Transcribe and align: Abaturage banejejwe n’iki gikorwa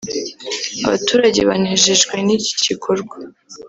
Abaturage 0.85 1.39
banejejwe 1.49 2.15
n’iki 2.25 2.53
gikorwa 2.65 3.15